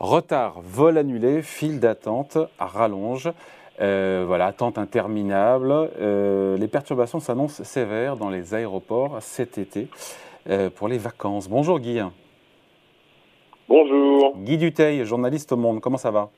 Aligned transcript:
Retard, 0.00 0.62
vol 0.62 0.96
annulé, 0.96 1.42
file 1.42 1.78
d'attente, 1.78 2.38
rallonge. 2.58 3.30
Euh, 3.82 4.24
voilà, 4.26 4.46
attente 4.46 4.78
interminable. 4.78 5.70
Euh, 6.00 6.56
les 6.56 6.68
perturbations 6.68 7.20
s'annoncent 7.20 7.62
sévères 7.64 8.16
dans 8.16 8.30
les 8.30 8.54
aéroports 8.54 9.18
cet 9.20 9.58
été 9.58 9.88
euh, 10.48 10.70
pour 10.70 10.88
les 10.88 10.96
vacances. 10.96 11.50
Bonjour 11.50 11.78
Guy. 11.78 12.00
Bonjour. 13.68 14.36
Guy 14.38 14.56
Duteil, 14.56 15.04
journaliste 15.04 15.52
au 15.52 15.56
Monde. 15.56 15.80
Comment 15.80 15.98
ça 15.98 16.10
va? 16.10 16.30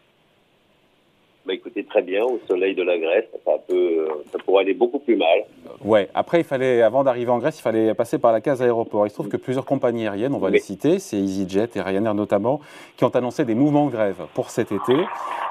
Très 1.93 2.03
bien, 2.03 2.25
au 2.25 2.41
soleil 2.49 2.75
de 2.75 2.83
la 2.83 2.99
Grèce, 2.99 3.27
ça, 3.45 3.53
peut, 3.69 4.09
ça 4.33 4.39
pourrait 4.39 4.63
aller 4.63 4.73
beaucoup 4.73 4.99
plus 4.99 5.17
mal. 5.17 5.45
Ouais, 5.85 6.09
après, 6.15 6.41
il 6.41 6.45
fallait, 6.45 6.81
avant 6.81 7.05
d'arriver 7.05 7.31
en 7.31 7.39
Grèce, 7.39 7.59
il 7.59 7.63
fallait 7.63 7.93
passer 7.95 8.19
par 8.19 8.33
la 8.33 8.41
case 8.41 8.63
aéroport. 8.63 9.07
Il 9.07 9.11
se 9.11 9.15
trouve 9.15 9.29
que 9.29 9.37
plusieurs 9.37 9.67
compagnies 9.67 10.07
aériennes, 10.07 10.35
on 10.35 10.39
va 10.39 10.49
les 10.49 10.59
citer, 10.59 10.99
c'est 10.99 11.19
EasyJet 11.19 11.69
et 11.75 11.81
Ryanair 11.83 12.15
notamment, 12.15 12.61
qui 12.97 13.05
ont 13.05 13.11
annoncé 13.11 13.45
des 13.45 13.55
mouvements 13.55 13.87
de 13.87 13.93
grève 13.93 14.23
pour 14.35 14.49
cet 14.49 14.73
été. 14.73 14.95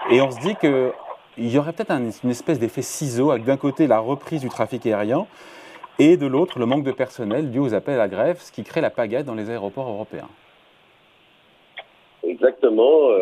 Et 0.10 0.20
on 0.22 0.32
se 0.32 0.40
dit 0.40 0.56
qu'il 0.56 1.52
y 1.52 1.58
aurait 1.60 1.74
peut-être 1.74 1.92
une 1.92 2.32
espèce 2.32 2.60
d'effet 2.60 2.82
ciseau 2.82 3.30
avec 3.30 3.44
d'un 3.44 3.58
côté 3.58 3.86
la 3.86 4.00
reprise 4.00 4.42
du 4.42 4.50
trafic 4.50 4.88
aérien 4.88 5.28
et 6.00 6.18
de 6.18 6.26
l'autre 6.26 6.58
le 6.58 6.66
manque 6.66 6.84
de 6.84 6.92
personnel 6.92 7.52
dû 7.52 7.60
aux 7.60 7.76
appels 7.76 8.00
à 8.00 8.08
grève, 8.08 8.40
ce 8.40 8.52
qui 8.52 8.64
crée 8.64 8.82
la 8.82 8.90
pagaille 8.90 9.24
dans 9.24 9.36
les 9.36 9.52
aéroports 9.52 9.90
européens. 9.90 10.30
Exactement. 12.24 13.10
Euh, 13.12 13.20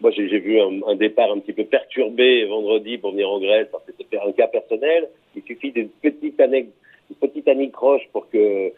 moi, 0.00 0.10
j'ai 0.12 0.26
vu 0.38 0.58
un, 0.60 0.94
départ 0.94 1.30
un 1.30 1.38
petit 1.40 1.52
peu 1.52 1.64
perturbé 1.64 2.46
vendredi 2.46 2.96
pour 2.96 3.10
venir 3.10 3.30
en 3.30 3.38
Grèce. 3.38 3.68
C'était 3.98 4.18
un 4.18 4.32
cas 4.32 4.46
personnel. 4.46 5.08
Il 5.36 5.42
suffit 5.42 5.72
d'une 5.72 5.90
petite 5.90 6.40
année, 6.40 6.68
une 7.10 7.16
petite 7.16 7.48
anicroche 7.48 8.08
pour 8.12 8.28
que 8.30 8.72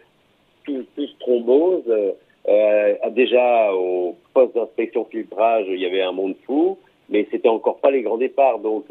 tout, 0.64 0.84
tout 0.96 1.06
se 1.06 1.18
thrombose. 1.20 1.84
Euh, 2.48 2.94
déjà, 3.10 3.72
au 3.72 4.16
poste 4.34 4.54
d'inspection 4.56 5.04
filtrage, 5.04 5.66
il 5.68 5.78
y 5.78 5.86
avait 5.86 6.02
un 6.02 6.12
monde 6.12 6.34
fou, 6.44 6.76
mais 7.08 7.26
c'était 7.30 7.48
encore 7.48 7.78
pas 7.78 7.92
les 7.92 8.02
grands 8.02 8.18
départs. 8.18 8.58
Donc, 8.58 8.86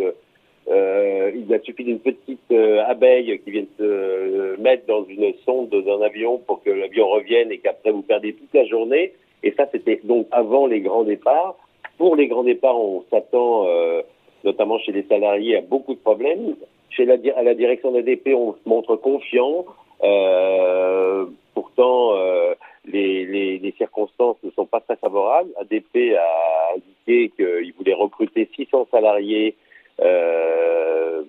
euh, 0.69 1.31
il 1.35 1.53
a 1.53 1.59
suffi 1.59 1.83
d'une 1.83 1.99
petite 1.99 2.39
euh, 2.51 2.81
abeille 2.85 3.41
qui 3.43 3.51
vienne 3.51 3.67
se 3.77 4.59
mettre 4.61 4.85
dans 4.85 5.03
une 5.03 5.33
sonde 5.43 5.69
d'un 5.69 6.01
avion 6.01 6.37
pour 6.37 6.63
que 6.63 6.69
l'avion 6.69 7.09
revienne 7.09 7.51
et 7.51 7.57
qu'après 7.57 7.91
vous 7.91 8.03
perdez 8.03 8.33
toute 8.33 8.53
la 8.53 8.65
journée. 8.65 9.11
Et 9.43 9.51
ça, 9.51 9.67
c'était 9.71 9.99
donc 10.03 10.27
avant 10.31 10.67
les 10.67 10.79
grands 10.79 11.03
départs. 11.03 11.57
Pour 12.01 12.15
les 12.15 12.25
grands 12.25 12.43
départs, 12.43 12.79
on 12.79 13.03
s'attend, 13.11 13.67
euh, 13.67 14.01
notamment 14.43 14.79
chez 14.79 14.91
les 14.91 15.03
salariés, 15.03 15.57
à 15.57 15.61
beaucoup 15.61 15.93
de 15.93 15.99
problèmes. 15.99 16.55
Chez 16.89 17.05
la, 17.05 17.13
à 17.35 17.43
la 17.43 17.53
direction 17.53 17.91
d'ADP, 17.91 18.29
on 18.33 18.53
se 18.53 18.67
montre 18.67 18.95
confiant. 18.95 19.65
Euh, 20.03 21.25
pourtant, 21.53 22.15
euh, 22.15 22.55
les, 22.85 23.27
les, 23.27 23.71
circonstances 23.77 24.37
ne 24.41 24.49
sont 24.49 24.65
pas 24.65 24.79
très 24.79 24.95
favorables. 24.95 25.51
ADP 25.59 26.15
a 26.17 26.73
indiqué 26.75 27.29
qu'il 27.35 27.71
voulait 27.77 27.93
recruter 27.93 28.49
600 28.55 28.87
salariés, 28.89 29.55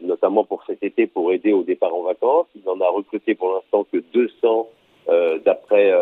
notamment 0.00 0.44
pour 0.44 0.64
cet 0.66 0.82
été, 0.82 1.06
pour 1.06 1.34
aider 1.34 1.52
au 1.52 1.64
départ 1.64 1.94
en 1.94 2.04
vacances. 2.04 2.46
Il 2.56 2.62
n'en 2.64 2.80
a 2.80 2.88
recruté 2.88 3.34
pour 3.34 3.52
l'instant 3.52 3.84
que 3.92 3.98
200 4.14 4.70
euh, 5.10 5.38
d'après 5.44 5.92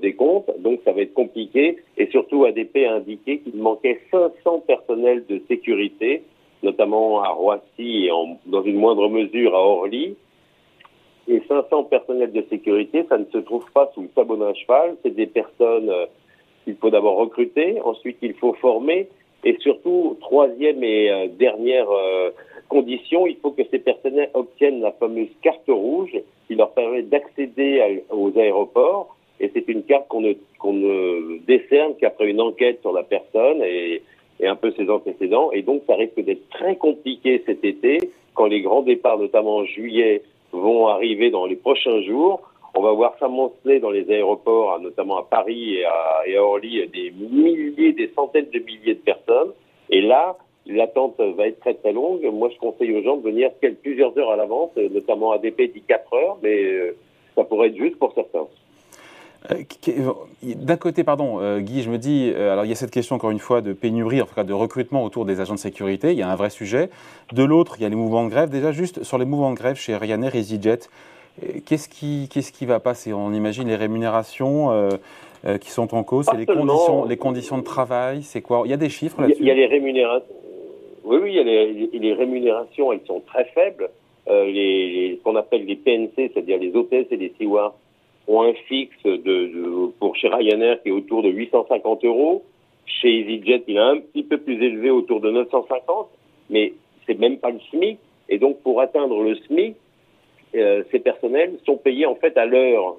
décomptes. 0.00 0.50
Donc 0.60 0.80
ça 0.84 0.92
va 0.92 1.02
être 1.02 1.14
compliqué. 1.14 1.78
Et 1.96 2.06
surtout, 2.08 2.44
ADP 2.44 2.86
a 2.88 2.94
indiqué 2.94 3.38
qu'il 3.38 3.56
manquait 3.56 4.00
500 4.10 4.60
personnels 4.66 5.24
de 5.28 5.40
sécurité, 5.48 6.22
notamment 6.62 7.22
à 7.22 7.28
Roissy 7.28 8.06
et 8.06 8.10
dans 8.46 8.62
une 8.62 8.76
moindre 8.76 9.08
mesure 9.08 9.54
à 9.54 9.60
Orly. 9.60 10.16
Et 11.28 11.42
500 11.46 11.84
personnels 11.84 12.32
de 12.32 12.44
sécurité, 12.48 13.04
ça 13.08 13.18
ne 13.18 13.26
se 13.26 13.38
trouve 13.38 13.64
pas 13.72 13.90
sous 13.94 14.02
le 14.02 14.08
sabot 14.14 14.36
d'un 14.36 14.54
cheval. 14.54 14.96
C'est 15.02 15.14
des 15.14 15.26
personnes 15.26 15.90
euh, 15.90 16.06
qu'il 16.64 16.76
faut 16.76 16.88
d'abord 16.88 17.16
recruter, 17.16 17.80
ensuite 17.82 18.16
il 18.22 18.32
faut 18.34 18.54
former, 18.54 19.08
et 19.44 19.56
surtout, 19.60 20.16
troisième 20.20 20.82
et 20.82 21.10
euh, 21.10 21.28
dernière 21.28 21.90
euh, 21.90 22.30
condition, 22.68 23.26
il 23.26 23.36
faut 23.36 23.50
que 23.50 23.62
ces 23.70 23.78
personnels 23.78 24.30
obtiennent 24.34 24.80
la 24.80 24.92
fameuse 24.92 25.28
carte 25.42 25.68
rouge 25.68 26.16
qui 26.46 26.54
leur 26.54 26.72
permet 26.72 27.02
d'accéder 27.02 28.04
aux 28.10 28.32
aéroports. 28.36 29.16
Et 29.40 29.50
c'est 29.54 29.68
une 29.68 29.82
carte 29.84 30.08
qu'on 30.08 30.20
ne, 30.20 30.32
qu'on 30.58 30.72
ne 30.72 31.38
décerne 31.46 31.94
qu'après 32.00 32.28
une 32.28 32.40
enquête 32.40 32.80
sur 32.80 32.92
la 32.92 33.02
personne 33.02 33.62
et, 33.62 34.02
et 34.40 34.46
un 34.46 34.56
peu 34.56 34.72
ses 34.72 34.88
antécédents. 34.90 35.50
Et 35.52 35.62
donc, 35.62 35.82
ça 35.86 35.94
risque 35.94 36.20
d'être 36.20 36.48
très 36.50 36.76
compliqué 36.76 37.42
cet 37.46 37.64
été, 37.64 37.98
quand 38.34 38.46
les 38.46 38.60
grands 38.60 38.82
départs, 38.82 39.18
notamment 39.18 39.56
en 39.56 39.64
juillet, 39.64 40.22
vont 40.52 40.88
arriver 40.88 41.30
dans 41.30 41.46
les 41.46 41.56
prochains 41.56 42.02
jours. 42.02 42.42
On 42.74 42.82
va 42.82 42.92
voir 42.92 43.16
s'amonceler 43.18 43.80
dans 43.80 43.90
les 43.90 44.10
aéroports, 44.10 44.78
notamment 44.80 45.18
à 45.18 45.22
Paris 45.22 45.76
et 45.76 45.84
à, 45.84 46.22
et 46.26 46.36
à 46.36 46.44
Orly, 46.44 46.86
des 46.88 47.10
milliers, 47.10 47.92
des 47.92 48.10
centaines 48.14 48.50
de 48.52 48.58
milliers 48.60 48.94
de 48.94 49.00
personnes. 49.00 49.52
Et 49.90 50.02
là, 50.02 50.36
l'attente 50.66 51.18
va 51.18 51.48
être 51.48 51.60
très 51.60 51.74
très 51.74 51.92
longue. 51.92 52.22
Moi, 52.32 52.50
je 52.52 52.58
conseille 52.58 52.94
aux 52.94 53.02
gens 53.02 53.16
de 53.16 53.22
venir 53.22 53.50
plusieurs 53.82 54.16
heures 54.18 54.30
à 54.30 54.36
l'avance, 54.36 54.70
notamment 54.76 55.32
ADP 55.32 55.72
dit 55.72 55.82
4 55.88 56.14
heures, 56.14 56.38
mais 56.42 56.62
euh, 56.62 56.96
ça 57.34 57.44
pourrait 57.44 57.68
être 57.68 57.76
juste 57.76 57.98
pour 57.98 58.12
certains. 58.14 58.46
Euh, 59.50 60.12
d'un 60.42 60.76
côté, 60.76 61.04
pardon, 61.04 61.40
euh, 61.40 61.60
Guy, 61.60 61.82
je 61.82 61.90
me 61.90 61.98
dis, 61.98 62.32
alors 62.34 62.64
il 62.64 62.68
y 62.68 62.72
a 62.72 62.74
cette 62.74 62.90
question 62.90 63.16
encore 63.16 63.30
une 63.30 63.38
fois 63.38 63.60
de 63.60 63.72
pénurie, 63.72 64.20
en 64.20 64.26
tout 64.26 64.34
cas 64.34 64.44
de 64.44 64.52
recrutement 64.52 65.04
autour 65.04 65.24
des 65.24 65.40
agents 65.40 65.54
de 65.54 65.58
sécurité, 65.58 66.12
il 66.12 66.18
y 66.18 66.22
a 66.22 66.30
un 66.30 66.36
vrai 66.36 66.50
sujet. 66.50 66.90
De 67.32 67.44
l'autre, 67.44 67.76
il 67.78 67.82
y 67.82 67.86
a 67.86 67.88
les 67.88 67.96
mouvements 67.96 68.24
de 68.24 68.30
grève. 68.30 68.50
Déjà, 68.50 68.72
juste 68.72 69.02
sur 69.02 69.18
les 69.18 69.24
mouvements 69.24 69.52
de 69.52 69.56
grève 69.56 69.76
chez 69.76 69.96
Ryanair 69.96 70.34
et 70.34 70.40
EasyJet, 70.40 70.88
qu'est-ce 71.66 71.88
qui, 71.88 72.28
qu'est-ce 72.32 72.52
qui 72.52 72.66
va 72.66 72.80
passer? 72.80 73.12
On 73.12 73.32
imagine 73.32 73.68
les 73.68 73.76
rémunérations 73.76 74.88
qui 75.60 75.70
sont 75.70 75.94
en 75.94 76.02
cause, 76.02 76.26
c'est 76.30 76.36
les 76.36 76.46
conditions, 76.46 77.04
les 77.04 77.16
conditions 77.16 77.58
de 77.58 77.64
travail, 77.64 78.22
c'est 78.22 78.42
quoi? 78.42 78.62
Il 78.64 78.70
y 78.70 78.74
a 78.74 78.76
des 78.76 78.90
chiffres 78.90 79.20
là-dessus 79.20 79.40
Il 79.40 79.46
y 79.46 79.50
a 79.50 79.54
les 79.54 79.66
rémunérations 79.66 80.34
oui, 81.08 81.16
oui, 81.22 81.32
les, 81.42 81.88
les, 81.98 82.12
rémunérations, 82.12 82.92
elles 82.92 83.00
sont 83.06 83.20
très 83.20 83.46
faibles. 83.46 83.88
Euh, 84.28 84.44
les, 84.44 85.16
ce 85.16 85.22
qu'on 85.22 85.36
appelle 85.36 85.64
les 85.64 85.76
PNC, 85.76 86.12
c'est-à-dire 86.16 86.58
les 86.58 86.74
hôtesses 86.76 87.06
et 87.10 87.16
les 87.16 87.30
stewards, 87.30 87.74
ont 88.28 88.42
un 88.42 88.52
fixe 88.52 89.02
de, 89.04 89.90
pour 89.98 90.14
chez 90.14 90.28
Ryanair 90.28 90.82
qui 90.82 90.90
est 90.90 90.92
autour 90.92 91.22
de 91.22 91.30
850 91.30 92.04
euros. 92.04 92.44
Chez 92.86 93.20
EasyJet, 93.20 93.64
il 93.66 93.76
est 93.76 93.80
un 93.80 93.98
petit 93.98 94.22
peu 94.22 94.38
plus 94.38 94.62
élevé, 94.62 94.90
autour 94.90 95.20
de 95.20 95.30
950, 95.30 96.08
mais 96.50 96.74
c'est 97.06 97.18
même 97.18 97.38
pas 97.38 97.50
le 97.50 97.58
SMIC. 97.70 97.98
Et 98.28 98.38
donc, 98.38 98.60
pour 98.62 98.80
atteindre 98.80 99.22
le 99.22 99.34
SMIC, 99.34 99.76
euh, 100.54 100.82
ces 100.90 100.98
personnels 100.98 101.58
sont 101.64 101.76
payés 101.76 102.06
en 102.06 102.14
fait 102.14 102.36
à 102.36 102.46
l'heure. 102.46 102.96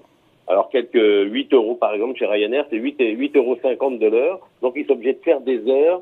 Alors, 0.48 0.70
quelques 0.70 1.32
8 1.32 1.54
euros 1.54 1.76
par 1.76 1.94
exemple 1.94 2.18
chez 2.18 2.26
Ryanair, 2.26 2.66
c'est 2.70 2.78
8, 2.78 3.00
8,50 3.00 3.38
euros 3.38 3.98
de 3.98 4.08
l'heure. 4.08 4.40
Donc, 4.62 4.74
ils 4.76 4.86
sont 4.86 4.94
obligés 4.94 5.14
de 5.14 5.20
faire 5.20 5.42
des 5.42 5.68
heures 5.70 6.02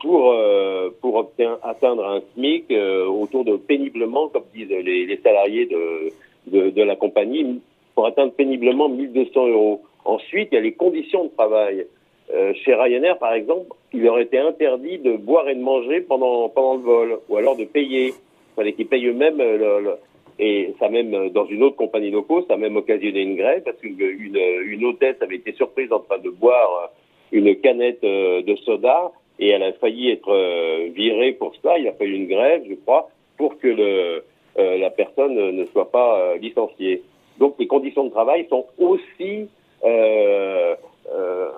pour 0.00 0.32
euh, 0.32 0.90
pour 1.00 1.32
atteindre 1.62 2.06
un 2.06 2.20
SMIC 2.34 2.70
euh, 2.70 3.06
autour 3.06 3.44
de 3.44 3.56
péniblement, 3.56 4.28
comme 4.28 4.44
disent 4.54 4.68
les, 4.68 5.06
les 5.06 5.16
salariés 5.18 5.66
de, 5.66 6.70
de 6.70 6.82
la 6.82 6.94
compagnie, 6.94 7.60
pour 7.94 8.06
atteindre 8.06 8.32
péniblement 8.32 8.88
1200 8.88 9.48
euros. 9.48 9.82
Ensuite, 10.04 10.48
il 10.52 10.54
y 10.54 10.58
a 10.58 10.60
les 10.60 10.72
conditions 10.72 11.24
de 11.24 11.30
travail. 11.30 11.86
Euh, 12.32 12.52
chez 12.64 12.74
Ryanair, 12.74 13.18
par 13.18 13.34
exemple, 13.34 13.66
il 13.92 14.02
leur 14.02 14.18
était 14.18 14.38
interdit 14.38 14.98
de 14.98 15.16
boire 15.16 15.48
et 15.48 15.54
de 15.54 15.60
manger 15.60 16.00
pendant 16.00 16.48
pendant 16.48 16.74
le 16.74 16.80
vol, 16.80 17.18
ou 17.28 17.36
alors 17.36 17.56
de 17.56 17.64
payer. 17.64 18.08
Il 18.08 18.54
fallait 18.56 18.72
qu'ils 18.72 18.86
payent 18.86 19.06
eux-mêmes 19.06 19.38
le, 19.38 19.96
et 20.38 20.74
ça 20.78 20.88
même 20.88 21.28
dans 21.30 21.46
une 21.46 21.62
autre 21.62 21.76
compagnie 21.76 22.10
locaux, 22.10 22.44
ça 22.48 22.54
a 22.54 22.56
même 22.56 22.76
occasionné 22.76 23.20
une 23.20 23.36
grève 23.36 23.62
parce 23.62 23.76
qu'une 23.78 24.00
une, 24.00 24.38
une 24.66 24.84
hôtesse 24.84 25.16
avait 25.20 25.36
été 25.36 25.52
surprise 25.52 25.92
en 25.92 26.00
train 26.00 26.18
de 26.18 26.30
boire 26.30 26.90
une 27.32 27.54
canette 27.56 28.02
de 28.02 28.56
soda 28.56 29.12
et 29.38 29.48
elle 29.48 29.62
a 29.62 29.72
failli 29.72 30.10
être 30.10 30.32
euh, 30.32 30.88
virée 30.94 31.32
pour 31.32 31.54
cela. 31.56 31.78
Il 31.78 31.88
a 31.88 31.92
fallu 31.92 32.14
une 32.14 32.28
grève, 32.28 32.62
je 32.68 32.74
crois, 32.74 33.08
pour 33.36 33.58
que 33.58 33.68
le, 33.68 34.24
euh, 34.58 34.78
la 34.78 34.90
personne 34.90 35.34
ne 35.34 35.64
soit 35.66 35.90
pas 35.90 36.20
euh, 36.20 36.36
licenciée. 36.36 37.02
Donc 37.38 37.54
les 37.58 37.66
conditions 37.66 38.04
de 38.04 38.10
travail 38.10 38.46
sont 38.48 38.66
aussi 38.78 39.48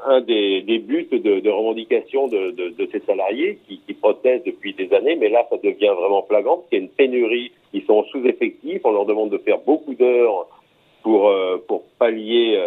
un 0.07 0.21
des, 0.21 0.63
des, 0.63 0.79
buts 0.79 1.09
de, 1.11 1.41
de 1.41 1.51
revendication 1.51 2.29
de, 2.29 2.51
de, 2.51 2.69
de, 2.71 2.89
ces 2.91 3.01
salariés 3.01 3.59
qui, 3.67 3.81
qui, 3.87 3.95
protestent 3.95 4.47
depuis 4.47 4.75
des 4.75 4.93
années, 4.95 5.17
mais 5.17 5.29
là 5.29 5.47
ça 5.51 5.57
devient 5.57 5.93
vraiment 5.97 6.23
flagrant 6.23 6.57
parce 6.57 6.69
qu'il 6.69 6.79
y 6.79 6.83
a 6.83 6.85
une 6.85 6.91
pénurie, 6.91 7.53
ils 7.73 7.85
sont 7.85 8.05
sous-effectifs, 8.05 8.81
on 8.85 8.93
leur 8.93 9.07
demande 9.07 9.31
de 9.31 9.39
faire 9.39 9.59
beaucoup 9.59 9.95
d'heures 9.95 10.47
pour, 11.03 11.33
pour 11.67 11.83
pallier 11.99 12.59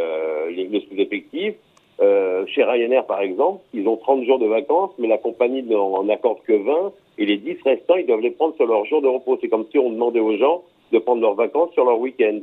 les, 0.49 0.67
les 0.67 0.81
sous-effectifs. 0.81 1.55
Euh, 1.99 2.45
chez 2.47 2.63
Ryanair, 2.63 3.05
par 3.05 3.21
exemple, 3.21 3.61
ils 3.73 3.87
ont 3.87 3.97
30 3.97 4.23
jours 4.25 4.39
de 4.39 4.45
vacances, 4.45 4.91
mais 4.99 5.07
la 5.07 5.17
compagnie 5.17 5.63
n'en 5.63 6.07
accorde 6.09 6.41
que 6.43 6.53
20, 6.53 6.91
et 7.17 7.25
les 7.25 7.37
10 7.37 7.57
restants, 7.65 7.95
ils 7.95 8.05
doivent 8.05 8.21
les 8.21 8.31
prendre 8.31 8.55
sur 8.55 8.67
leurs 8.67 8.85
jours 8.85 9.01
de 9.01 9.07
repos. 9.07 9.37
C'est 9.41 9.49
comme 9.49 9.65
si 9.71 9.79
on 9.79 9.89
demandait 9.89 10.19
aux 10.19 10.37
gens 10.37 10.63
de 10.91 10.99
prendre 10.99 11.21
leurs 11.21 11.33
vacances 11.33 11.71
sur 11.73 11.85
leur 11.85 11.99
week-end. 11.99 12.39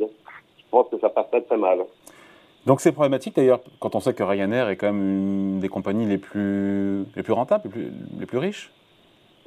Pense 0.74 0.88
que 0.88 0.98
ça 0.98 1.08
passe 1.08 1.30
très 1.30 1.40
très 1.42 1.56
mal. 1.56 1.84
Donc 2.66 2.80
c'est 2.80 2.90
problématique 2.90 3.36
d'ailleurs 3.36 3.60
quand 3.78 3.94
on 3.94 4.00
sait 4.00 4.12
que 4.12 4.24
Ryanair 4.24 4.70
est 4.70 4.74
quand 4.74 4.92
même 4.92 5.02
une 5.02 5.60
des 5.60 5.68
compagnies 5.68 6.04
les 6.04 6.18
plus, 6.18 7.04
les 7.14 7.22
plus 7.22 7.32
rentables, 7.32 7.62
les 7.66 7.70
plus, 7.70 7.92
les 8.18 8.26
plus 8.26 8.38
riches 8.38 8.72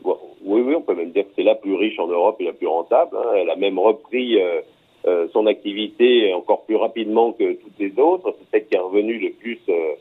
Oui, 0.06 0.62
oui, 0.62 0.74
on 0.74 0.82
peut 0.82 0.96
même 0.96 1.12
dire 1.12 1.26
que 1.26 1.32
c'est 1.36 1.44
la 1.44 1.56
plus 1.56 1.76
riche 1.76 2.00
en 2.00 2.08
Europe 2.08 2.38
et 2.40 2.46
la 2.46 2.54
plus 2.54 2.68
rentable. 2.68 3.18
Hein. 3.18 3.34
Elle 3.36 3.50
a 3.50 3.58
même 3.58 3.78
repris 3.78 4.40
euh, 4.40 4.62
euh, 5.06 5.28
son 5.34 5.48
activité 5.48 6.34
encore 6.34 6.62
plus 6.62 6.78
rapidement 6.78 7.34
que 7.34 7.56
toutes 7.56 7.78
les 7.78 7.92
autres. 8.00 8.34
C'est 8.40 8.50
celle 8.52 8.68
qui 8.70 8.76
est 8.76 8.80
revenue 8.80 9.20
le 9.20 9.32
plus, 9.32 9.60
euh, 9.68 9.96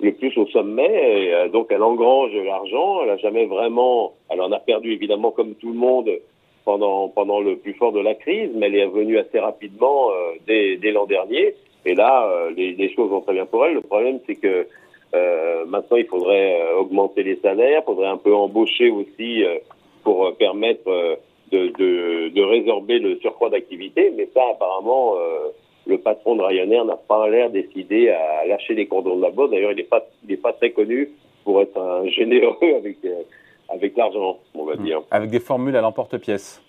le 0.00 0.12
plus 0.12 0.36
au 0.36 0.48
sommet. 0.48 1.44
Et, 1.44 1.48
donc 1.50 1.68
elle 1.70 1.84
engrange 1.84 2.32
l'argent. 2.34 3.04
Elle 3.04 3.10
a 3.10 3.16
jamais 3.18 3.46
vraiment. 3.46 4.14
Elle 4.28 4.40
en 4.40 4.50
a 4.50 4.58
perdu 4.58 4.90
évidemment 4.90 5.30
comme 5.30 5.54
tout 5.54 5.68
le 5.68 5.78
monde 5.78 6.10
pendant 6.64 7.08
pendant 7.08 7.40
le 7.40 7.56
plus 7.56 7.74
fort 7.74 7.92
de 7.92 8.00
la 8.00 8.14
crise, 8.14 8.50
mais 8.54 8.66
elle 8.66 8.76
est 8.76 8.84
revenue 8.84 9.18
assez 9.18 9.38
rapidement 9.38 10.10
euh, 10.10 10.32
dès, 10.46 10.76
dès 10.76 10.92
l'an 10.92 11.06
dernier. 11.06 11.54
Et 11.84 11.94
là, 11.94 12.26
euh, 12.26 12.50
les, 12.56 12.72
les, 12.72 12.94
choses 12.94 13.10
vont 13.10 13.20
très 13.20 13.34
bien 13.34 13.46
pour 13.46 13.64
elle. 13.66 13.74
Le 13.74 13.80
problème, 13.82 14.20
c'est 14.26 14.36
que 14.36 14.66
maintenant, 15.68 15.96
il 15.96 16.06
faudrait 16.06 16.72
augmenter 16.76 17.22
les 17.22 17.36
salaires, 17.36 17.82
il 17.82 17.86
faudrait 17.86 18.08
un 18.08 18.16
peu 18.16 18.34
embaucher 18.34 18.90
aussi 18.90 19.44
pour 20.02 20.34
permettre 20.36 20.90
de, 21.52 21.68
de, 21.68 22.30
de, 22.30 22.42
résorber 22.42 22.98
le 22.98 23.16
surcroît 23.20 23.48
d'activité. 23.48 24.12
Mais 24.16 24.28
ça, 24.34 24.42
apparemment 24.50 25.14
le 25.86 25.98
patron 25.98 26.36
de 26.36 26.42
Ryanair 26.42 26.84
n'a 26.84 26.96
pas 26.96 27.28
l'air 27.28 27.50
décidé 27.50 28.08
à 28.08 28.46
lâcher 28.46 28.74
les 28.74 28.86
cordons 28.86 29.16
de 29.16 29.22
la 29.22 29.30
botte. 29.30 29.50
D'ailleurs, 29.50 29.72
il 29.72 29.76
n'est 29.76 29.82
pas, 29.82 30.04
il 30.28 30.38
pas 30.38 30.52
très 30.52 30.70
connu 30.70 31.10
pour 31.44 31.60
être 31.60 31.78
un 31.78 32.06
généreux 32.08 32.56
avec, 32.76 32.96
euh, 33.04 33.22
avec 33.68 33.96
l'argent, 33.96 34.38
on 34.54 34.64
va 34.64 34.74
hmm. 34.74 34.84
dire. 34.84 35.02
Avec 35.10 35.30
des 35.30 35.40
formules 35.40 35.76
à 35.76 35.80
l'emporte-pièce, 35.80 36.62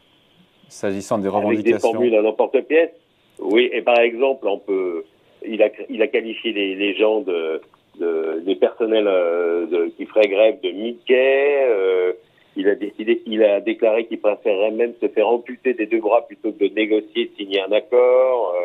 s'agissant 0.67 1.17
des 1.17 1.27
revendications. 1.27 1.71
Avec 1.71 1.81
des 1.81 1.87
formules 1.87 2.15
à 2.15 2.21
l'emporte-pièce, 2.21 2.91
oui. 3.39 3.69
Et 3.73 3.81
par 3.81 3.99
exemple, 3.99 4.47
on 4.47 4.57
peut, 4.57 5.03
il 5.45 5.61
a, 5.61 5.69
il 5.89 6.01
a 6.01 6.07
qualifié 6.07 6.53
les, 6.53 6.75
les 6.75 6.95
gens 6.95 7.21
de, 7.21 7.61
de, 7.99 8.41
des 8.45 8.55
personnels 8.55 9.07
euh, 9.07 9.65
de, 9.65 9.85
qui 9.97 10.05
feraient 10.05 10.27
grève 10.27 10.59
de 10.61 10.71
Mickey. 10.71 11.67
Euh, 11.69 12.13
il 12.57 12.69
a 12.69 12.75
décidé, 12.75 13.21
il 13.25 13.43
a 13.43 13.59
déclaré 13.59 14.05
qu'il 14.05 14.19
préférerait 14.19 14.71
même 14.71 14.93
se 15.01 15.07
faire 15.09 15.27
amputer 15.27 15.73
des 15.73 15.87
deux 15.87 15.99
bras 15.99 16.25
plutôt 16.25 16.53
que 16.53 16.65
de 16.65 16.73
négocier, 16.73 17.25
de 17.25 17.35
signer 17.37 17.61
un 17.61 17.71
accord. 17.71 18.55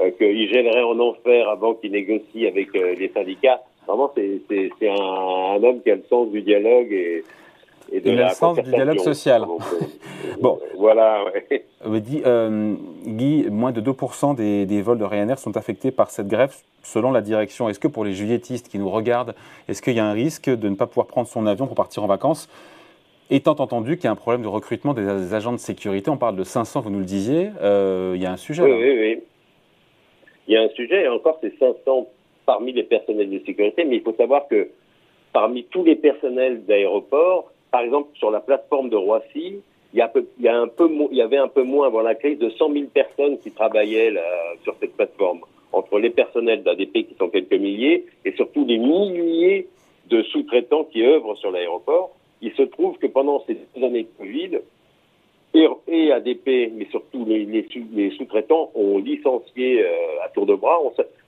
Euh, 0.00 0.10
qu'il 0.18 0.48
gênerait 0.52 0.82
en 0.82 1.00
enfer 1.00 1.48
avant 1.48 1.74
qu'il 1.74 1.92
négocie 1.92 2.46
avec 2.46 2.74
les 2.74 3.10
syndicats. 3.14 3.62
Vraiment, 3.86 4.12
c'est 4.14 4.88
un, 4.88 4.92
un, 4.92 5.64
homme 5.64 5.80
qui 5.80 5.90
a 5.90 5.94
le 5.94 6.04
sens 6.10 6.28
du 6.30 6.42
dialogue 6.42 6.92
et, 6.92 7.24
et 7.92 8.00
de 8.00 8.10
Il 8.10 8.16
la 8.16 8.26
a 8.26 8.28
le 8.30 8.34
sens 8.34 8.56
du 8.56 8.70
dialogue 8.70 8.98
social. 8.98 9.42
Donc, 9.42 9.60
euh, 9.60 9.84
bon, 10.40 10.58
voilà. 10.76 11.24
Ouais. 11.24 12.00
Dit, 12.00 12.22
euh, 12.26 12.74
Guy, 13.04 13.46
moins 13.50 13.72
de 13.72 13.80
2% 13.80 14.34
des, 14.34 14.66
des, 14.66 14.82
vols 14.82 14.98
de 14.98 15.04
Ryanair 15.04 15.38
sont 15.38 15.56
affectés 15.56 15.90
par 15.90 16.10
cette 16.10 16.28
grève, 16.28 16.54
selon 16.82 17.12
la 17.12 17.20
direction. 17.20 17.68
Est-ce 17.68 17.80
que 17.80 17.88
pour 17.88 18.04
les 18.04 18.12
juilletistes 18.12 18.68
qui 18.68 18.78
nous 18.78 18.90
regardent, 18.90 19.34
est-ce 19.68 19.82
qu'il 19.82 19.94
y 19.94 20.00
a 20.00 20.06
un 20.06 20.12
risque 20.12 20.50
de 20.50 20.68
ne 20.68 20.74
pas 20.74 20.86
pouvoir 20.86 21.06
prendre 21.06 21.28
son 21.28 21.46
avion 21.46 21.66
pour 21.66 21.76
partir 21.76 22.02
en 22.02 22.06
vacances? 22.06 22.48
Étant 23.28 23.56
entendu 23.58 23.96
qu'il 23.96 24.04
y 24.04 24.08
a 24.08 24.12
un 24.12 24.16
problème 24.16 24.42
de 24.42 24.48
recrutement 24.48 24.94
des 24.94 25.34
agents 25.34 25.52
de 25.52 25.58
sécurité, 25.58 26.10
on 26.10 26.16
parle 26.16 26.36
de 26.36 26.44
500, 26.44 26.80
vous 26.80 26.90
nous 26.90 27.00
le 27.00 27.04
disiez, 27.04 27.50
euh, 27.60 28.12
il 28.14 28.22
y 28.22 28.26
a 28.26 28.30
un 28.30 28.36
sujet. 28.36 28.62
Oui, 28.62 28.70
là. 28.70 28.76
oui, 28.76 28.98
oui. 29.00 29.22
Il 30.46 30.54
y 30.54 30.56
a 30.56 30.62
un 30.62 30.68
sujet, 30.68 31.02
et 31.02 31.08
encore, 31.08 31.38
c'est 31.40 31.58
500 31.58 32.08
parmi 32.46 32.72
les 32.72 32.84
personnels 32.84 33.28
de 33.28 33.40
sécurité, 33.44 33.84
mais 33.84 33.96
il 33.96 34.02
faut 34.02 34.14
savoir 34.14 34.46
que 34.46 34.68
parmi 35.32 35.64
tous 35.64 35.82
les 35.82 35.96
personnels 35.96 36.64
d'aéroport, 36.66 37.50
par 37.76 37.84
exemple, 37.84 38.08
sur 38.14 38.30
la 38.30 38.40
plateforme 38.40 38.88
de 38.88 38.96
Roissy, 38.96 39.60
il 39.92 39.98
y, 39.98 40.48
avait 40.48 41.36
un 41.36 41.48
peu 41.48 41.62
moins 41.62 41.86
avant 41.86 42.00
la 42.00 42.14
crise 42.14 42.38
de 42.38 42.48
100 42.48 42.72
000 42.72 42.84
personnes 42.86 43.38
qui 43.40 43.50
travaillaient 43.50 44.14
sur 44.64 44.74
cette 44.80 44.96
plateforme, 44.96 45.40
entre 45.74 45.98
les 45.98 46.08
personnels 46.08 46.62
d'ADP 46.62 47.06
qui 47.06 47.14
sont 47.18 47.28
quelques 47.28 47.52
milliers 47.52 48.06
et 48.24 48.32
surtout 48.32 48.64
les 48.64 48.78
milliers 48.78 49.68
de 50.08 50.22
sous-traitants 50.22 50.84
qui 50.84 51.04
œuvrent 51.04 51.36
sur 51.36 51.50
l'aéroport. 51.50 52.16
Il 52.40 52.54
se 52.54 52.62
trouve 52.62 52.96
que 52.96 53.08
pendant 53.08 53.44
ces 53.46 53.58
années 53.84 54.04
de 54.04 54.24
Covid, 54.24 54.58
et, 55.52 56.12
ADP, 56.12 56.72
mais 56.74 56.86
surtout 56.90 57.26
les, 57.26 57.44
les, 57.44 58.10
sous-traitants, 58.16 58.70
ont 58.74 58.96
licencié 58.96 59.82
euh, 59.82 60.24
à 60.24 60.30
tour 60.30 60.46
de 60.46 60.54
bras. 60.54 60.78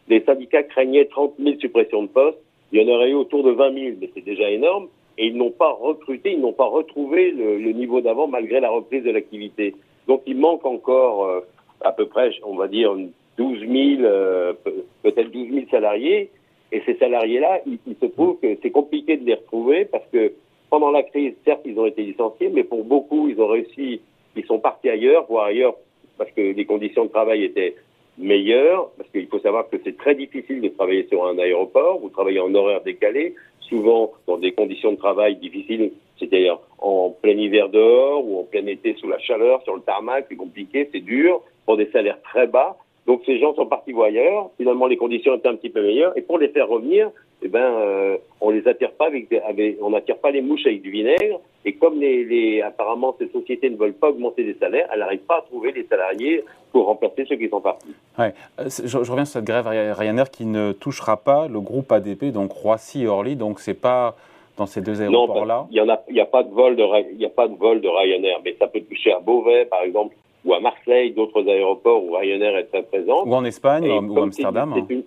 les 0.09 0.25
syndicats 0.25 0.63
craignaient 0.63 1.05
30 1.05 1.35
000 1.39 1.59
suppressions 1.61 2.05
de 2.05 2.09
postes. 2.09 2.39
Il 2.73 2.81
y 2.81 2.85
en 2.85 2.89
aurait 2.95 3.11
eu 3.11 3.15
autour 3.15 3.45
de 3.45 3.51
20 3.51 3.75
000, 3.75 3.97
mais 4.01 4.09
c'est 4.15 4.25
déjà 4.25 4.51
énorme. 4.51 4.89
Et 5.19 5.27
ils 5.27 5.37
n'ont 5.37 5.51
pas 5.51 5.73
recruté, 5.73 6.33
ils 6.33 6.41
n'ont 6.41 6.53
pas 6.53 6.67
retrouvé 6.67 7.31
le, 7.33 7.73
niveau 7.73 8.01
d'avant 8.01 8.27
malgré 8.27 8.61
la 8.61 8.71
reprise 8.71 9.03
de 9.03 9.11
l'activité. 9.11 9.75
Donc 10.07 10.23
il 10.27 10.39
manque 10.39 10.65
encore 10.65 11.27
euh, 11.27 11.41
à 11.83 11.93
peu 11.93 12.07
près, 12.07 12.31
on 12.45 12.55
va 12.55 12.69
dire, 12.69 12.97
12 13.37 13.59
000, 13.61 14.03
euh, 14.03 14.55
peut-être 15.03 15.31
12 15.31 15.51
000 15.51 15.67
salariés. 15.71 16.31
Et 16.71 16.83
ces 16.87 16.95
salariés-là, 16.97 17.61
il, 17.67 17.79
il 17.87 17.97
se 18.01 18.07
trouve 18.07 18.39
que 18.41 18.57
c'est 18.63 18.71
compliqué 18.71 19.17
de 19.17 19.27
les 19.27 19.35
retrouver 19.35 19.85
parce 19.85 20.07
que 20.13 20.33
pendant 20.71 20.91
la 20.91 21.03
crise, 21.03 21.35
certes, 21.45 21.63
ils 21.65 21.79
ont 21.79 21.87
été 21.87 22.03
licenciés, 22.03 22.51
mais 22.53 22.63
pour 22.63 22.85
beaucoup, 22.85 23.29
ils 23.29 23.41
ont 23.41 23.49
réussi 23.49 24.01
ils 24.39 24.47
sont 24.47 24.61
partis 24.61 24.89
ailleurs, 24.89 25.27
voire 25.29 25.47
ailleurs, 25.47 25.75
parce 26.17 26.31
que 26.31 26.41
les 26.41 26.65
conditions 26.65 27.05
de 27.05 27.11
travail 27.11 27.45
étaient 27.45 27.75
meilleures, 28.17 28.91
parce 28.97 29.09
qu'il 29.11 29.27
faut 29.27 29.41
savoir 29.41 29.69
que 29.69 29.77
c'est 29.85 29.97
très 29.97 30.15
difficile 30.15 30.61
de 30.61 30.69
travailler 30.69 31.07
sur 31.09 31.27
un 31.27 31.39
aéroport, 31.39 31.99
vous 31.99 32.09
travaillez 32.09 32.41
en 32.41 32.55
horaire 32.55 32.83
décalé, 32.83 33.35
souvent 33.69 34.13
dans 34.27 34.39
des 34.39 34.53
conditions 34.53 34.93
de 34.93 34.97
travail 34.97 35.37
difficiles, 35.37 35.93
c'est-à-dire 36.19 36.59
en 36.79 37.11
plein 37.11 37.33
hiver 37.33 37.69
dehors 37.69 38.25
ou 38.25 38.41
en 38.41 38.45
plein 38.45 38.67
été 38.67 38.95
sous 38.95 39.09
la 39.09 39.19
chaleur, 39.19 39.63
sur 39.63 39.75
le 39.75 39.83
tarmac, 39.83 40.27
c'est 40.29 40.37
compliqué, 40.37 40.89
c'est 40.93 41.01
dur, 41.01 41.43
pour 41.67 41.77
des 41.77 41.91
salaires 41.91 42.21
très 42.23 42.47
bas. 42.47 42.77
Donc 43.09 43.23
ces 43.25 43.39
gens 43.41 43.55
sont 43.55 43.65
partis 43.65 43.93
voyeurs, 43.93 44.51
finalement 44.59 44.87
les 44.87 44.99
conditions 44.99 45.35
étaient 45.35 45.49
un 45.49 45.57
petit 45.57 45.71
peu 45.71 45.83
meilleures, 45.83 46.17
et 46.17 46.21
pour 46.21 46.39
les 46.39 46.49
faire 46.49 46.69
revenir, 46.69 47.11
eh 47.41 47.49
ben, 47.49 47.59
euh, 47.61 48.19
on 48.43 48.51
les 48.51 48.69
attire 48.69 48.93
pas 48.93 49.07
avec, 49.07 49.33
avec 49.33 49.79
on 49.81 49.91
n'attire 49.91 50.19
pas 50.19 50.31
les 50.31 50.43
mouches 50.43 50.67
avec 50.67 50.83
du 50.83 50.91
vinaigre. 50.91 51.41
Et 51.65 51.73
comme 51.73 51.99
les, 51.99 52.25
les, 52.25 52.61
apparemment 52.61 53.17
ces 53.19 53.29
sociétés 53.29 53.71
ne 53.71 53.77
veulent 53.77 53.95
pas 53.95 54.11
augmenter 54.11 54.43
les 54.43 54.55
salaires, 54.55 54.89
elles 54.93 54.99
n'arrivent 54.99 55.21
pas 55.21 55.39
à 55.39 55.43
trouver 55.43 55.73
les 55.73 55.87
salariés 55.87 56.45
pour 56.71 56.85
remplacer 56.85 57.25
ceux 57.27 57.37
qui 57.37 57.49
sont 57.49 57.63
partis. 57.63 57.95
Ouais. 58.19 58.35
Euh, 58.61 58.69
je, 58.69 58.87
je, 58.87 59.11
reviens 59.11 59.25
sur 59.25 59.39
cette 59.39 59.45
grève 59.45 59.67
Ryanair 59.67 60.31
qui 60.31 60.45
ne 60.45 60.73
touchera 60.73 61.17
pas 61.17 61.49
le 61.49 61.61
groupe 61.61 61.91
ADP, 61.91 62.27
donc 62.27 62.53
Roissy 62.53 63.05
et 63.05 63.07
Orly. 63.07 63.37
Donc 63.37 63.61
c'est 63.61 63.81
pas 63.81 64.17
dans 64.59 64.67
ces 64.67 64.83
deux 64.83 65.01
aéroports-là. 65.01 65.67
Il 65.71 65.79
y 65.79 65.81
en 65.81 65.89
a, 65.89 66.03
il 66.11 66.17
y 66.17 66.21
a 66.21 66.27
pas 66.27 66.43
de 66.43 66.51
vol 66.51 66.77
de, 66.77 66.85
il 67.15 67.25
a 67.25 67.31
pas 67.31 67.49
de 67.49 67.55
vol 67.55 67.81
de 67.81 67.89
Ryanair, 67.89 68.41
mais 68.45 68.55
ça 68.59 68.67
peut 68.67 68.81
toucher 68.81 69.13
à 69.13 69.21
Beauvais, 69.21 69.65
par 69.65 69.83
exemple, 69.83 70.15
ou 70.45 70.55
à 70.55 70.61
Marseille, 70.61 71.13
d'autres 71.13 71.47
aéroports 71.49 72.05
où 72.05 72.13
Ryanair 72.13 72.57
est 72.57 72.65
très 72.65 72.83
présent. 72.83 73.25
Ou 73.27 73.35
en 73.35 73.45
Espagne, 73.45 73.85
et 73.85 73.99
ou, 73.99 74.19
à 74.19 74.23
Amsterdam. 74.23 74.75
Une, 74.89 75.03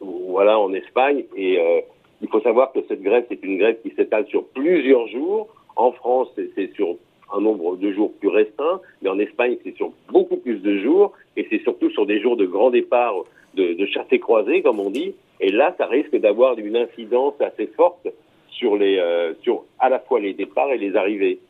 voilà, 0.00 0.58
en 0.58 0.72
Espagne. 0.72 1.24
Et 1.36 1.58
euh, 1.58 1.80
il 2.20 2.28
faut 2.28 2.40
savoir 2.40 2.72
que 2.72 2.80
cette 2.88 3.02
grève, 3.02 3.24
c'est 3.28 3.42
une 3.42 3.58
grève 3.58 3.80
qui 3.82 3.90
s'étale 3.94 4.26
sur 4.28 4.44
plusieurs 4.48 5.08
jours. 5.08 5.48
En 5.76 5.92
France, 5.92 6.28
c'est 6.54 6.72
sur 6.74 6.96
un 7.32 7.40
nombre 7.40 7.76
de 7.76 7.92
jours 7.92 8.12
plus 8.20 8.28
restreint, 8.28 8.80
mais 9.00 9.08
en 9.08 9.18
Espagne, 9.18 9.56
c'est 9.64 9.74
sur 9.76 9.92
beaucoup 10.10 10.36
plus 10.36 10.60
de 10.60 10.78
jours, 10.78 11.12
et 11.36 11.46
c'est 11.50 11.62
surtout 11.62 11.90
sur 11.90 12.04
des 12.04 12.20
jours 12.20 12.36
de 12.36 12.44
grand 12.44 12.70
départ 12.70 13.14
de, 13.54 13.72
de 13.72 13.86
chassés 13.86 14.18
croisés, 14.18 14.62
comme 14.62 14.80
on 14.80 14.90
dit. 14.90 15.14
Et 15.40 15.50
là, 15.50 15.74
ça 15.78 15.86
risque 15.86 16.14
d'avoir 16.16 16.58
une 16.58 16.76
incidence 16.76 17.34
assez 17.40 17.66
forte 17.68 18.06
sur 18.50 18.76
les, 18.76 18.98
euh, 18.98 19.34
sur 19.42 19.64
à 19.78 19.88
la 19.88 19.98
fois 19.98 20.20
les 20.20 20.34
départs 20.34 20.70
et 20.70 20.78
les 20.78 20.94
arrivées. 20.94 21.40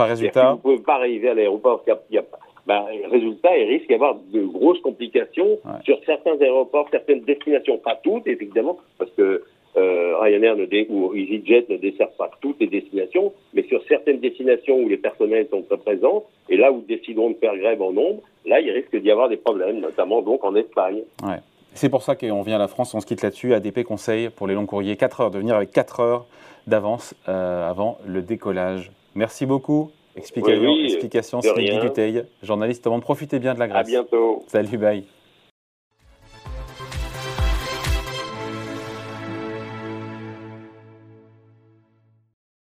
Par 0.00 0.08
résultat, 0.08 0.50
vous 0.50 0.56
ne 0.56 0.76
pouvez 0.76 0.84
pas 0.84 0.94
arriver 0.94 1.28
à 1.28 1.34
l'aéroport. 1.34 1.82
Il 1.86 2.14
y 2.14 2.18
a, 2.18 2.24
ben, 2.66 2.84
résultat, 3.10 3.56
il 3.56 3.68
risque 3.68 3.88
d'y 3.88 3.94
avoir 3.94 4.16
de 4.32 4.40
grosses 4.42 4.80
complications 4.80 5.58
ouais. 5.64 5.80
sur 5.84 5.98
certains 6.06 6.40
aéroports, 6.40 6.88
certaines 6.90 7.20
destinations, 7.20 7.78
pas 7.78 7.96
toutes 8.02 8.26
évidemment, 8.26 8.78
parce 8.98 9.10
que 9.12 9.44
euh, 9.76 10.18
Ryanair 10.18 10.56
ne 10.56 10.64
dé 10.64 10.86
ou 10.88 11.14
EasyJet 11.14 11.66
ne 11.68 11.76
dessert 11.76 12.10
pas 12.18 12.30
toutes 12.40 12.60
les 12.60 12.66
destinations, 12.66 13.32
mais 13.54 13.62
sur 13.64 13.82
certaines 13.88 14.20
destinations 14.20 14.78
où 14.78 14.88
les 14.88 14.96
personnels 14.96 15.48
sont 15.50 15.62
très 15.62 15.76
présents, 15.76 16.24
et 16.48 16.56
là 16.56 16.72
où 16.72 16.80
décideront 16.80 17.30
de 17.30 17.36
faire 17.36 17.56
grève 17.56 17.82
en 17.82 17.92
nombre, 17.92 18.22
là 18.46 18.60
il 18.60 18.70
risque 18.70 18.96
d'y 18.96 19.10
avoir 19.10 19.28
des 19.28 19.36
problèmes, 19.36 19.80
notamment 19.80 20.22
donc 20.22 20.44
en 20.44 20.54
Espagne. 20.56 21.02
Ouais. 21.22 21.38
C'est 21.74 21.88
pour 21.88 22.02
ça 22.02 22.16
qu'on 22.16 22.42
vient 22.42 22.56
à 22.56 22.58
la 22.58 22.68
France, 22.68 22.94
on 22.94 23.00
se 23.00 23.06
quitte 23.06 23.22
là-dessus. 23.22 23.54
ADP 23.54 23.84
conseille 23.84 24.28
pour 24.30 24.48
les 24.48 24.54
longs 24.54 24.66
courriers 24.66 24.96
4 24.96 25.20
heures, 25.20 25.30
de 25.30 25.38
venir 25.38 25.54
avec 25.54 25.70
4 25.70 26.00
heures 26.00 26.26
d'avance 26.66 27.14
euh, 27.28 27.68
avant 27.68 27.98
le 28.06 28.22
décollage. 28.22 28.90
Merci 29.14 29.46
beaucoup. 29.46 29.90
Explication, 30.16 30.60
oui, 30.60 30.80
oui, 30.82 30.92
explication 30.92 31.40
Sylvie 31.40 31.78
Duteil, 31.80 32.24
journaliste. 32.42 32.88
Profitez 33.00 33.38
bien 33.38 33.54
de 33.54 33.60
la 33.60 33.68
Grèce. 33.68 33.80
À 33.80 33.84
bientôt. 33.84 34.44
Salut, 34.48 34.76
bye. 34.76 35.04